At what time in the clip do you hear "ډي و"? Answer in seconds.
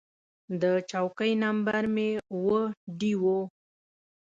2.99-3.23